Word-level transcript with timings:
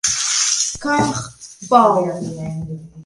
Kung 0.81 1.13
Pow! 1.69 1.93